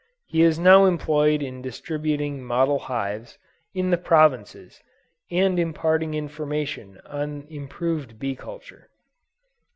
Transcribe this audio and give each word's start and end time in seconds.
He 0.25 0.41
is 0.41 0.57
now 0.57 0.85
employed 0.85 1.43
in 1.43 1.61
distributing 1.61 2.41
model 2.43 2.79
hives, 2.79 3.37
in 3.75 3.91
the 3.91 3.99
provinces, 3.99 4.81
and 5.29 5.59
imparting 5.59 6.15
information 6.15 6.99
on 7.05 7.45
improved 7.49 8.17
bee 8.17 8.33
culture. 8.35 8.89